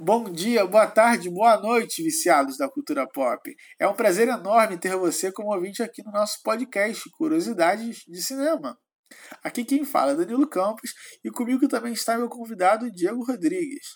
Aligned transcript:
Bom 0.00 0.24
dia, 0.24 0.66
boa 0.66 0.88
tarde, 0.88 1.30
boa 1.30 1.56
noite, 1.56 2.02
viciados 2.02 2.58
da 2.58 2.68
cultura 2.68 3.06
pop. 3.06 3.54
É 3.78 3.86
um 3.86 3.94
prazer 3.94 4.26
enorme 4.26 4.76
ter 4.76 4.96
você 4.96 5.30
como 5.30 5.54
ouvinte 5.54 5.84
aqui 5.84 6.02
no 6.02 6.10
nosso 6.10 6.42
podcast 6.42 7.08
Curiosidades 7.10 8.04
de 8.08 8.20
Cinema. 8.20 8.76
Aqui 9.42 9.64
quem 9.64 9.84
fala 9.84 10.10
é 10.10 10.16
Danilo 10.16 10.48
Campos 10.48 10.92
e 11.22 11.30
comigo 11.30 11.68
também 11.68 11.92
está 11.92 12.18
meu 12.18 12.28
convidado 12.28 12.90
Diego 12.90 13.24
Rodrigues. 13.24 13.86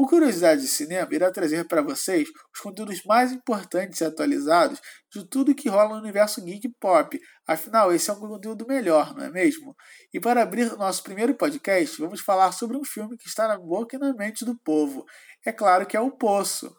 O 0.00 0.06
Curiosidade 0.06 0.60
de 0.60 0.68
Cinema 0.68 1.12
irá 1.12 1.28
trazer 1.28 1.66
para 1.66 1.82
vocês 1.82 2.28
os 2.54 2.60
conteúdos 2.60 3.02
mais 3.02 3.32
importantes 3.32 4.00
e 4.00 4.04
atualizados 4.04 4.80
de 5.12 5.28
tudo 5.28 5.52
que 5.56 5.68
rola 5.68 5.96
no 5.96 6.00
universo 6.00 6.40
geek 6.44 6.68
pop. 6.78 7.18
Afinal, 7.44 7.92
esse 7.92 8.08
é 8.08 8.12
um 8.12 8.20
conteúdo 8.20 8.64
melhor, 8.64 9.12
não 9.16 9.24
é 9.24 9.28
mesmo? 9.28 9.74
E 10.14 10.20
para 10.20 10.40
abrir 10.40 10.70
nosso 10.76 11.02
primeiro 11.02 11.34
podcast, 11.34 12.00
vamos 12.00 12.20
falar 12.20 12.52
sobre 12.52 12.76
um 12.76 12.84
filme 12.84 13.16
que 13.16 13.26
está 13.26 13.48
na 13.48 13.58
boca 13.58 13.96
e 13.96 13.98
na 13.98 14.14
mente 14.14 14.44
do 14.44 14.56
povo. 14.60 15.04
É 15.44 15.50
claro 15.50 15.84
que 15.84 15.96
é 15.96 16.00
O 16.00 16.12
Poço. 16.12 16.72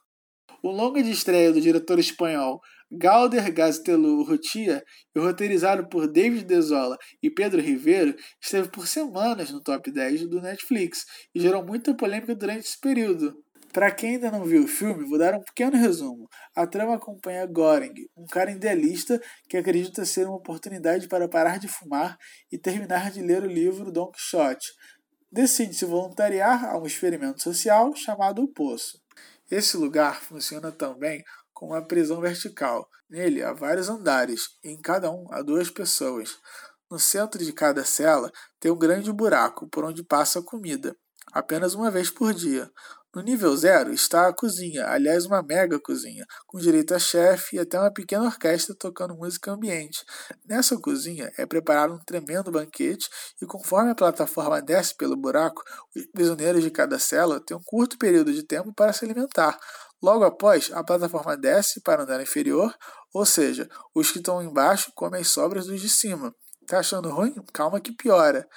O 0.64 0.72
longa 0.72 1.04
de 1.04 1.12
estreia 1.12 1.52
do 1.52 1.60
diretor 1.60 2.00
espanhol 2.00 2.62
Galder 2.92 3.54
Gaztelu 3.54 4.24
Rotia 4.24 4.84
e 5.16 5.20
roteirizado 5.20 5.88
por 5.88 6.08
David 6.08 6.46
Dezola 6.46 6.98
e 7.22 7.30
Pedro 7.30 7.62
Ribeiro, 7.62 8.16
esteve 8.42 8.70
por 8.70 8.88
semanas 8.88 9.52
no 9.52 9.62
top 9.62 9.92
10 9.92 10.28
do 10.28 10.42
Netflix 10.42 11.06
e 11.34 11.40
gerou 11.40 11.64
muita 11.64 11.96
polêmica 11.96 12.36
durante 12.36 12.66
esse 12.66 12.80
período. 12.80 13.44
Para 13.72 13.92
quem 13.92 14.16
ainda 14.16 14.32
não 14.32 14.44
viu 14.44 14.64
o 14.64 14.68
filme, 14.68 15.08
vou 15.08 15.20
dar 15.20 15.36
um 15.36 15.44
pequeno 15.44 15.78
resumo. 15.78 16.28
A 16.56 16.66
trama 16.66 16.96
acompanha 16.96 17.46
Goring, 17.46 17.94
um 18.18 18.26
cara 18.26 18.50
idealista 18.50 19.22
que 19.48 19.58
acredita 19.58 20.04
ser 20.06 20.26
uma 20.26 20.38
oportunidade 20.38 21.08
para 21.08 21.30
parar 21.30 21.60
de 21.60 21.68
fumar 21.68 22.18
e 22.52 22.58
terminar 22.58 23.12
de 23.12 23.22
ler 23.22 23.44
o 23.44 23.48
livro 23.48 23.92
Don 23.92 24.10
Quixote. 24.10 24.68
Decide 25.32 25.76
se 25.76 25.86
voluntariar 25.86 26.66
a 26.66 26.80
um 26.80 26.88
experimento 26.88 27.44
social 27.44 27.96
chamado 27.96 28.42
O 28.42 28.48
Poço. 28.48 29.00
Esse 29.52 29.78
lugar 29.78 30.22
funciona 30.22 30.72
também 30.72 31.24
com 31.60 31.66
uma 31.66 31.86
prisão 31.86 32.22
vertical. 32.22 32.90
Nele 33.10 33.44
há 33.44 33.52
vários 33.52 33.90
andares, 33.90 34.58
e 34.64 34.70
em 34.70 34.82
cada 34.82 35.12
um 35.12 35.28
há 35.30 35.42
duas 35.42 35.70
pessoas. 35.70 36.38
No 36.90 36.98
centro 36.98 37.44
de 37.44 37.52
cada 37.52 37.84
cela 37.84 38.32
tem 38.62 38.72
um 38.72 38.78
grande 38.78 39.12
buraco 39.12 39.68
por 39.68 39.84
onde 39.84 40.02
passa 40.02 40.40
a 40.40 40.42
comida, 40.42 40.96
apenas 41.34 41.74
uma 41.74 41.92
vez 41.92 42.10
por 42.10 42.34
dia. 42.34 42.72
No 43.14 43.22
nível 43.22 43.58
zero 43.58 43.92
está 43.92 44.28
a 44.28 44.34
cozinha, 44.34 44.88
aliás, 44.88 45.26
uma 45.26 45.42
mega 45.42 45.80
cozinha, 45.80 46.26
com 46.48 46.60
direito 46.60 46.94
a 46.94 47.00
chefe 47.00 47.58
e 47.58 47.60
até 47.60 47.78
uma 47.78 47.92
pequena 47.92 48.24
orquestra 48.24 48.74
tocando 48.74 49.16
música 49.16 49.52
ambiente. 49.52 50.06
Nessa 50.46 50.78
cozinha 50.78 51.30
é 51.38 51.46
preparado 51.46 51.96
um 51.96 52.00
tremendo 52.00 52.52
banquete 52.52 53.10
e, 53.42 53.46
conforme 53.46 53.92
a 53.92 53.96
plataforma 53.96 54.62
desce 54.62 54.96
pelo 54.96 55.18
buraco, 55.18 55.62
os 55.94 56.06
prisioneiros 56.06 56.64
de 56.64 56.72
cada 56.72 57.00
cela 57.00 57.44
têm 57.44 57.58
um 57.58 57.64
curto 57.64 57.98
período 57.98 58.32
de 58.32 58.44
tempo 58.44 58.72
para 58.72 58.94
se 58.94 59.04
alimentar. 59.04 59.60
Logo 60.02 60.24
após, 60.24 60.72
a 60.74 60.84
plataforma 60.84 61.36
desce 61.36 61.82
para 61.82 62.02
o 62.02 62.04
andar 62.04 62.22
inferior, 62.22 62.74
ou 63.14 63.26
seja, 63.26 63.70
os 63.94 64.12
que 64.12 64.20
estão 64.20 64.42
embaixo 64.42 64.92
comem 64.96 65.22
as 65.22 65.28
sobras 65.28 65.66
dos 65.66 65.82
de 65.82 65.90
cima. 65.90 66.34
Tá 66.68 66.80
achando 66.80 67.10
ruim? 67.10 67.34
Calma 67.54 67.80
que 67.80 67.92
piora. 67.92 68.48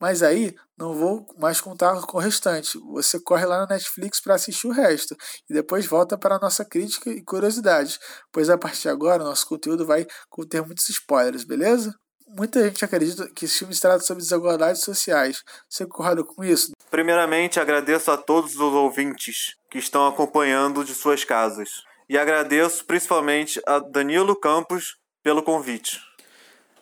Mas 0.00 0.22
aí 0.22 0.54
não 0.78 0.94
vou 0.94 1.26
mais 1.38 1.60
contar 1.60 2.00
com 2.02 2.18
o 2.18 2.20
restante. 2.20 2.78
Você 2.92 3.18
corre 3.18 3.46
lá 3.46 3.60
na 3.60 3.66
Netflix 3.66 4.20
para 4.20 4.34
assistir 4.34 4.66
o 4.66 4.72
resto 4.72 5.16
e 5.48 5.54
depois 5.54 5.86
volta 5.86 6.18
para 6.18 6.36
a 6.36 6.38
nossa 6.38 6.64
crítica 6.64 7.10
e 7.10 7.22
curiosidades, 7.22 7.98
pois 8.30 8.50
a 8.50 8.58
partir 8.58 8.82
de 8.82 8.88
agora 8.90 9.22
o 9.22 9.26
nosso 9.26 9.46
conteúdo 9.46 9.86
vai 9.86 10.06
conter 10.28 10.64
muitos 10.64 10.88
spoilers, 10.90 11.44
beleza? 11.44 11.94
Muita 12.28 12.62
gente 12.64 12.84
acredita 12.84 13.28
que 13.30 13.44
esse 13.44 13.58
filme 13.58 13.74
se 13.74 13.80
trata 13.80 14.00
sobre 14.00 14.22
desigualdades 14.22 14.82
sociais. 14.82 15.42
Você 15.68 15.86
concorda 15.86 16.22
com 16.24 16.44
isso? 16.44 16.72
Primeiramente, 16.90 17.58
agradeço 17.58 18.10
a 18.10 18.16
todos 18.16 18.54
os 18.54 18.60
ouvintes 18.60 19.54
que 19.76 19.82
estão 19.82 20.06
acompanhando 20.06 20.82
de 20.82 20.94
suas 20.94 21.22
casas. 21.22 21.68
E 22.08 22.16
agradeço 22.16 22.82
principalmente 22.86 23.60
a 23.66 23.78
Danilo 23.78 24.34
Campos 24.34 24.96
pelo 25.22 25.42
convite. 25.42 26.00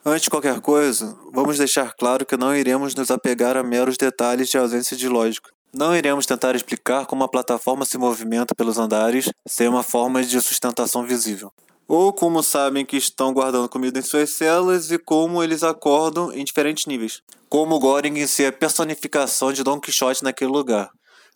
Antes 0.07 0.23
de 0.23 0.31
qualquer 0.31 0.61
coisa, 0.61 1.19
vamos 1.33 1.59
deixar 1.59 1.93
claro 1.95 2.25
que 2.25 2.37
não 2.37 2.55
iremos 2.55 2.95
nos 2.95 3.11
apegar 3.11 3.57
a 3.57 3.65
meros 3.65 3.97
detalhes 3.97 4.49
de 4.49 4.59
ausência 4.59 4.97
de 4.97 5.09
lógica. 5.09 5.51
Não 5.73 5.97
iremos 5.97 6.25
tentar 6.25 6.55
explicar 6.55 7.05
como 7.07 7.25
a 7.25 7.29
plataforma 7.29 7.85
se 7.85 7.99
movimenta 7.99 8.55
pelos 8.55 8.79
andares 8.79 9.29
sem 9.45 9.67
uma 9.67 9.83
forma 9.83 10.23
de 10.23 10.41
sustentação 10.41 11.03
visível 11.05 11.51
ou 11.87 12.13
como 12.13 12.43
sabem 12.43 12.85
que 12.85 12.97
estão 12.97 13.33
guardando 13.33 13.69
comida 13.69 13.99
em 13.99 14.03
suas 14.03 14.31
celas 14.31 14.91
e 14.91 14.99
como 14.99 15.43
eles 15.43 15.63
acordam 15.63 16.33
em 16.33 16.43
diferentes 16.43 16.87
níveis. 16.87 17.21
Como 17.49 17.79
Goring 17.79 18.19
em 18.19 18.27
si 18.27 18.45
é 18.45 18.49
a 18.49 18.53
personificação 18.53 19.53
de 19.53 19.63
Don 19.63 19.79
Quixote 19.79 20.25
naquele 20.25 20.51
lugar. 20.51 20.91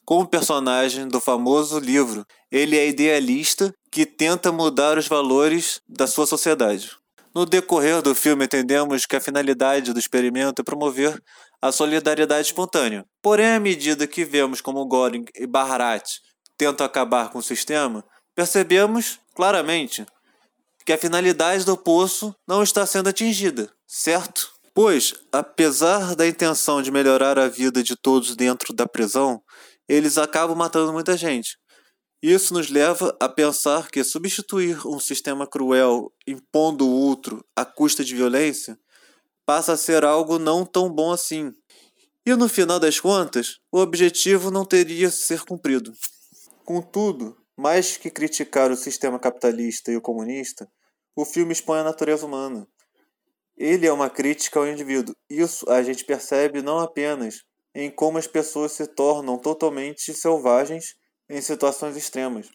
Como 0.08 0.26
personagem 0.26 1.06
do 1.06 1.20
famoso 1.20 1.78
livro, 1.78 2.24
ele 2.50 2.78
é 2.78 2.88
idealista 2.88 3.74
que 3.92 4.06
tenta 4.06 4.50
mudar 4.50 4.96
os 4.96 5.06
valores 5.06 5.82
da 5.86 6.06
sua 6.06 6.26
sociedade. 6.26 6.92
No 7.34 7.44
decorrer 7.44 8.00
do 8.00 8.14
filme, 8.14 8.46
entendemos 8.46 9.04
que 9.04 9.16
a 9.16 9.20
finalidade 9.20 9.92
do 9.92 9.98
experimento 9.98 10.62
é 10.62 10.64
promover 10.64 11.22
a 11.60 11.70
solidariedade 11.70 12.46
espontânea. 12.46 13.04
Porém, 13.20 13.48
à 13.48 13.60
medida 13.60 14.06
que 14.06 14.24
vemos 14.24 14.62
como 14.62 14.86
Goring 14.86 15.26
e 15.36 15.46
Baharat 15.46 16.08
tentam 16.56 16.86
acabar 16.86 17.30
com 17.30 17.40
o 17.40 17.42
sistema, 17.42 18.02
percebemos 18.34 19.20
claramente 19.34 20.06
que 20.86 20.92
a 20.94 20.96
finalidade 20.96 21.66
do 21.66 21.76
poço 21.76 22.34
não 22.48 22.62
está 22.62 22.86
sendo 22.86 23.10
atingida, 23.10 23.70
certo? 23.86 24.48
Pois, 24.72 25.12
apesar 25.30 26.14
da 26.16 26.26
intenção 26.26 26.80
de 26.80 26.90
melhorar 26.90 27.38
a 27.38 27.48
vida 27.48 27.82
de 27.82 27.94
todos 27.94 28.34
dentro 28.34 28.72
da 28.72 28.86
prisão, 28.86 29.42
eles 29.88 30.18
acabam 30.18 30.56
matando 30.56 30.92
muita 30.92 31.16
gente. 31.16 31.56
Isso 32.22 32.52
nos 32.52 32.68
leva 32.68 33.16
a 33.20 33.28
pensar 33.28 33.90
que 33.90 34.02
substituir 34.02 34.84
um 34.86 34.98
sistema 34.98 35.46
cruel 35.46 36.12
impondo 36.26 36.88
outro 36.88 37.44
à 37.54 37.64
custa 37.64 38.04
de 38.04 38.14
violência 38.14 38.76
passa 39.46 39.72
a 39.72 39.76
ser 39.76 40.04
algo 40.04 40.38
não 40.38 40.66
tão 40.66 40.92
bom 40.92 41.12
assim. 41.12 41.52
E 42.26 42.34
no 42.34 42.48
final 42.48 42.78
das 42.78 43.00
contas, 43.00 43.60
o 43.72 43.78
objetivo 43.78 44.50
não 44.50 44.64
teria 44.64 45.10
ser 45.10 45.42
cumprido. 45.44 45.92
Contudo, 46.64 47.36
mais 47.56 47.96
que 47.96 48.10
criticar 48.10 48.70
o 48.70 48.76
sistema 48.76 49.18
capitalista 49.18 49.90
e 49.90 49.96
o 49.96 50.02
comunista, 50.02 50.70
o 51.16 51.24
filme 51.24 51.52
expõe 51.52 51.78
a 51.78 51.84
natureza 51.84 52.26
humana. 52.26 52.68
Ele 53.56 53.86
é 53.86 53.92
uma 53.92 54.10
crítica 54.10 54.58
ao 54.58 54.68
indivíduo. 54.68 55.14
Isso 55.30 55.68
a 55.70 55.82
gente 55.82 56.04
percebe 56.04 56.62
não 56.62 56.78
apenas 56.78 57.42
em 57.80 57.88
como 57.88 58.18
as 58.18 58.26
pessoas 58.26 58.72
se 58.72 58.88
tornam 58.88 59.38
totalmente 59.38 60.12
selvagens 60.12 60.96
em 61.28 61.40
situações 61.40 61.96
extremas, 61.96 62.50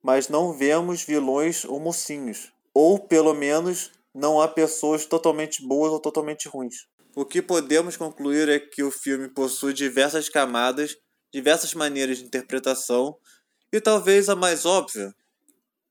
mas 0.00 0.28
não 0.28 0.52
vemos 0.52 1.02
vilões 1.02 1.64
ou 1.64 1.80
mocinhos, 1.80 2.52
ou 2.72 2.96
pelo 2.96 3.34
menos 3.34 3.90
não 4.14 4.40
há 4.40 4.46
pessoas 4.46 5.04
totalmente 5.04 5.66
boas 5.66 5.90
ou 5.90 5.98
totalmente 5.98 6.48
ruins. 6.48 6.86
O 7.16 7.24
que 7.24 7.42
podemos 7.42 7.96
concluir 7.96 8.48
é 8.48 8.60
que 8.60 8.84
o 8.84 8.92
filme 8.92 9.28
possui 9.28 9.72
diversas 9.72 10.28
camadas, 10.28 10.96
diversas 11.34 11.74
maneiras 11.74 12.18
de 12.18 12.24
interpretação, 12.24 13.16
e 13.72 13.80
talvez 13.80 14.28
a 14.28 14.36
mais 14.36 14.64
óbvia 14.64 15.12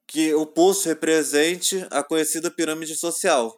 que 0.07 0.33
o 0.33 0.45
poço 0.45 0.87
represente 0.87 1.85
a 1.91 2.01
conhecida 2.01 2.49
pirâmide 2.49 2.95
social, 2.95 3.53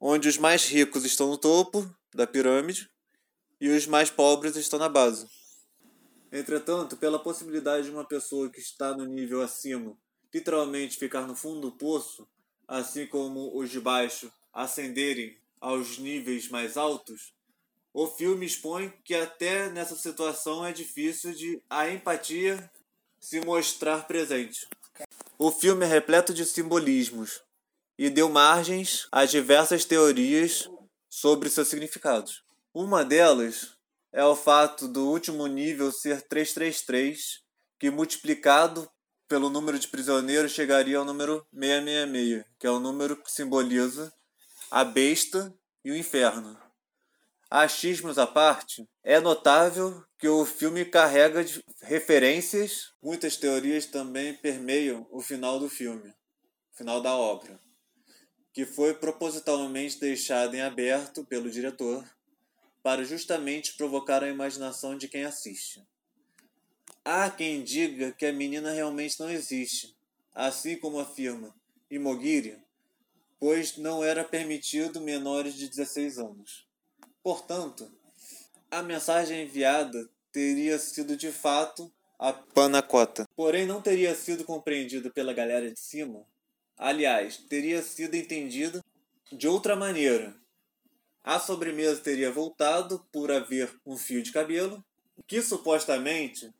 onde 0.00 0.28
os 0.28 0.36
mais 0.36 0.66
ricos 0.66 1.04
estão 1.04 1.28
no 1.28 1.38
topo 1.38 1.88
da 2.12 2.26
pirâmide 2.26 2.92
e 3.64 3.70
os 3.70 3.86
mais 3.86 4.10
pobres 4.10 4.56
estão 4.56 4.78
na 4.78 4.90
base. 4.90 5.26
Entretanto, 6.30 6.98
pela 6.98 7.18
possibilidade 7.18 7.86
de 7.86 7.90
uma 7.90 8.04
pessoa 8.04 8.50
que 8.50 8.60
está 8.60 8.94
no 8.94 9.06
nível 9.06 9.40
acima 9.40 9.96
literalmente 10.34 10.98
ficar 10.98 11.26
no 11.26 11.34
fundo 11.34 11.62
do 11.62 11.72
poço, 11.72 12.28
assim 12.68 13.06
como 13.06 13.56
os 13.56 13.70
de 13.70 13.80
baixo 13.80 14.30
ascenderem 14.52 15.38
aos 15.62 15.96
níveis 15.96 16.50
mais 16.50 16.76
altos, 16.76 17.32
o 17.90 18.06
filme 18.06 18.44
expõe 18.44 18.92
que 19.02 19.14
até 19.14 19.70
nessa 19.70 19.96
situação 19.96 20.66
é 20.66 20.70
difícil 20.70 21.32
de 21.32 21.62
a 21.70 21.88
empatia 21.88 22.70
se 23.18 23.40
mostrar 23.40 24.06
presente. 24.06 24.68
O 25.38 25.50
filme 25.50 25.86
é 25.86 25.88
repleto 25.88 26.34
de 26.34 26.44
simbolismos 26.44 27.40
e 27.96 28.10
deu 28.10 28.28
margens 28.28 29.08
a 29.10 29.24
diversas 29.24 29.86
teorias 29.86 30.68
sobre 31.08 31.48
seus 31.48 31.68
significados. 31.68 32.44
Uma 32.76 33.04
delas 33.04 33.72
é 34.12 34.24
o 34.24 34.34
fato 34.34 34.88
do 34.88 35.08
último 35.08 35.46
nível 35.46 35.92
ser 35.92 36.22
333, 36.22 37.40
que 37.78 37.88
multiplicado 37.88 38.90
pelo 39.28 39.48
número 39.48 39.78
de 39.78 39.86
prisioneiros 39.86 40.50
chegaria 40.50 40.98
ao 40.98 41.04
número 41.04 41.46
666, 41.54 42.44
que 42.58 42.66
é 42.66 42.70
o 42.70 42.80
número 42.80 43.16
que 43.22 43.30
simboliza 43.30 44.12
a 44.72 44.82
besta 44.82 45.54
e 45.84 45.92
o 45.92 45.96
inferno. 45.96 46.60
Achismos 47.48 48.18
à 48.18 48.26
parte, 48.26 48.84
é 49.04 49.20
notável 49.20 50.04
que 50.18 50.26
o 50.26 50.44
filme 50.44 50.84
carrega 50.84 51.44
de 51.44 51.62
referências. 51.82 52.92
Muitas 53.00 53.36
teorias 53.36 53.86
também 53.86 54.34
permeiam 54.34 55.06
o 55.12 55.20
final 55.20 55.60
do 55.60 55.68
filme, 55.68 56.12
o 56.72 56.76
final 56.76 57.00
da 57.00 57.14
obra, 57.14 57.56
que 58.52 58.66
foi 58.66 58.94
propositalmente 58.94 60.00
deixado 60.00 60.56
em 60.56 60.60
aberto 60.60 61.24
pelo 61.24 61.48
diretor 61.48 62.04
para 62.84 63.02
justamente 63.02 63.78
provocar 63.78 64.22
a 64.22 64.28
imaginação 64.28 64.94
de 64.94 65.08
quem 65.08 65.24
assiste. 65.24 65.82
Há 67.02 67.30
quem 67.30 67.64
diga 67.64 68.12
que 68.12 68.26
a 68.26 68.32
menina 68.32 68.72
realmente 68.72 69.18
não 69.18 69.30
existe, 69.30 69.96
assim 70.34 70.76
como 70.76 71.00
afirma 71.00 71.54
Imogiri, 71.90 72.58
pois 73.40 73.78
não 73.78 74.04
era 74.04 74.22
permitido 74.22 75.00
menores 75.00 75.54
de 75.54 75.66
16 75.66 76.18
anos. 76.18 76.68
Portanto, 77.22 77.90
a 78.70 78.82
mensagem 78.82 79.44
enviada 79.44 80.06
teria 80.30 80.78
sido 80.78 81.16
de 81.16 81.32
fato 81.32 81.90
a 82.18 82.34
panacota. 82.34 83.26
Porém, 83.34 83.64
não 83.64 83.80
teria 83.80 84.14
sido 84.14 84.44
compreendido 84.44 85.10
pela 85.10 85.32
galera 85.32 85.72
de 85.72 85.80
cima. 85.80 86.26
Aliás, 86.76 87.38
teria 87.48 87.80
sido 87.80 88.14
entendido 88.14 88.84
de 89.32 89.48
outra 89.48 89.74
maneira. 89.74 90.36
A 91.24 91.40
sobremesa 91.40 92.02
teria 92.02 92.30
voltado 92.30 93.08
por 93.10 93.32
haver 93.32 93.74
um 93.86 93.96
fio 93.96 94.22
de 94.22 94.30
cabelo, 94.30 94.84
que 95.26 95.40
supostamente 95.40 96.52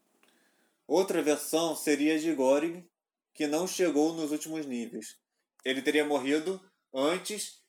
outra 0.86 1.22
versão 1.22 1.76
seria 1.76 2.18
de 2.18 2.32
Goring, 2.32 2.88
que 3.34 3.46
não 3.46 3.66
chegou 3.66 4.14
nos 4.14 4.32
últimos 4.32 4.64
níveis. 4.64 5.18
Ele 5.66 5.82
teria 5.82 6.02
morrido 6.02 6.58
antes 6.94 7.62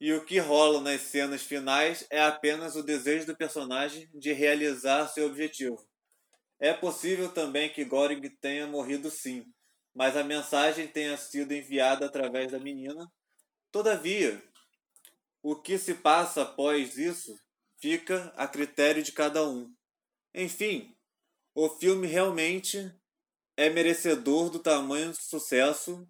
e 0.00 0.14
o 0.14 0.24
que 0.24 0.38
rola 0.38 0.80
nas 0.80 1.02
cenas 1.02 1.42
finais 1.42 2.06
é 2.08 2.22
apenas 2.22 2.74
o 2.74 2.82
desejo 2.82 3.26
do 3.26 3.36
personagem 3.36 4.08
de 4.14 4.32
realizar 4.32 5.08
seu 5.08 5.26
objetivo. 5.26 5.86
É 6.58 6.72
possível 6.72 7.30
também 7.30 7.68
que 7.70 7.84
Goring 7.84 8.30
tenha 8.40 8.66
morrido 8.66 9.10
sim, 9.10 9.44
mas 9.94 10.16
a 10.16 10.24
mensagem 10.24 10.88
tenha 10.88 11.18
sido 11.18 11.52
enviada 11.52 12.06
através 12.06 12.50
da 12.50 12.58
menina. 12.58 13.12
Todavia, 13.70 14.42
o 15.42 15.56
que 15.56 15.78
se 15.78 15.94
passa 15.94 16.42
após 16.42 16.96
isso 16.96 17.38
fica 17.80 18.32
a 18.36 18.46
critério 18.46 19.02
de 19.02 19.12
cada 19.12 19.46
um. 19.48 19.72
Enfim, 20.34 20.94
o 21.54 21.68
filme 21.68 22.06
realmente 22.06 22.92
é 23.56 23.68
merecedor 23.68 24.50
do 24.50 24.58
tamanho 24.58 25.10
do 25.10 25.16
sucesso 25.16 26.08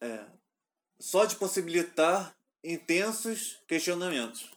é, 0.00 0.26
só 0.98 1.24
de 1.24 1.36
possibilitar 1.36 2.34
intensos 2.64 3.62
questionamentos. 3.68 4.50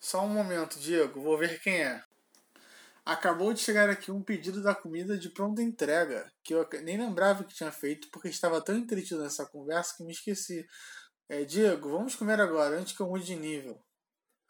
Só 0.00 0.24
um 0.24 0.28
momento, 0.28 0.78
Diego, 0.78 1.22
vou 1.22 1.38
ver 1.38 1.60
quem 1.60 1.82
é. 1.82 2.02
Acabou 3.04 3.52
de 3.52 3.60
chegar 3.60 3.90
aqui 3.90 4.10
um 4.10 4.22
pedido 4.22 4.62
da 4.62 4.74
comida 4.74 5.18
de 5.18 5.28
pronta 5.28 5.62
entrega, 5.62 6.32
que 6.42 6.54
eu 6.54 6.66
nem 6.82 6.96
lembrava 6.96 7.44
que 7.44 7.54
tinha 7.54 7.70
feito, 7.70 8.08
porque 8.10 8.28
estava 8.28 8.60
tão 8.62 8.76
entretido 8.76 9.22
nessa 9.22 9.44
conversa 9.46 9.94
que 9.96 10.04
me 10.04 10.12
esqueci. 10.12 10.66
É, 11.28 11.42
Diego, 11.42 11.90
vamos 11.90 12.14
comer 12.14 12.38
agora, 12.38 12.78
antes 12.78 12.94
que 12.94 13.00
eu 13.00 13.08
mude 13.08 13.24
de 13.24 13.36
nível. 13.36 13.82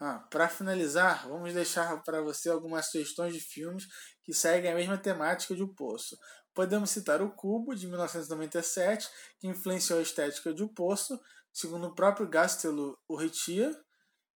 Ah, 0.01 0.19
para 0.31 0.49
finalizar, 0.49 1.29
vamos 1.29 1.55
deixar 1.55 2.03
para 2.03 2.21
você 2.21 2.51
algumas 2.51 2.91
sugestões 2.91 3.33
de 3.33 3.41
filmes 3.41 3.87
que 4.25 4.35
seguem 4.35 4.73
a 4.73 4.75
mesma 4.75 4.99
temática 4.99 5.55
de 5.55 5.63
O 5.63 5.73
Poço. 5.73 6.19
Podemos 6.53 6.91
citar 6.91 7.23
O 7.23 7.31
Cubo, 7.31 7.77
de 7.77 7.87
1997, 7.87 9.09
que 9.39 9.47
influenciou 9.47 10.01
a 10.01 10.03
estética 10.03 10.53
de 10.53 10.65
O 10.65 10.69
Poço, 10.69 11.19
segundo 11.53 11.87
o 11.87 11.95
próprio 11.95 12.29
Gastelo 12.29 12.99
Urrutia, 13.09 13.71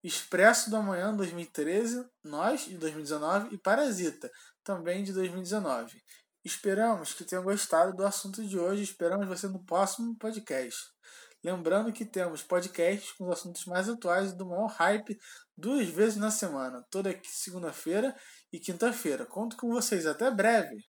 Expresso 0.02 0.70
do 0.70 0.76
Amanhã, 0.76 1.12
2013, 1.12 2.08
Nós, 2.22 2.66
de 2.66 2.78
2019 2.78 3.52
e 3.52 3.58
Parasita, 3.58 4.30
também 4.62 5.02
de 5.02 5.12
2019. 5.12 6.00
Esperamos 6.44 7.12
que 7.14 7.24
tenham 7.24 7.42
gostado 7.42 7.96
do 7.96 8.06
assunto 8.06 8.46
de 8.46 8.56
hoje. 8.56 8.82
Esperamos 8.82 9.26
você 9.26 9.48
no 9.48 9.64
próximo 9.64 10.16
podcast. 10.16 10.80
Lembrando 11.42 11.92
que 11.92 12.04
temos 12.04 12.42
podcasts 12.42 13.12
com 13.12 13.24
os 13.26 13.32
assuntos 13.32 13.64
mais 13.66 13.88
atuais 13.88 14.32
do 14.32 14.46
maior 14.46 14.66
hype 14.68 15.18
duas 15.56 15.88
vezes 15.88 16.16
na 16.16 16.30
semana, 16.30 16.84
toda 16.90 17.18
segunda-feira 17.24 18.14
e 18.52 18.58
quinta-feira. 18.58 19.26
Conto 19.26 19.56
com 19.56 19.68
vocês. 19.70 20.06
Até 20.06 20.30
breve! 20.30 20.84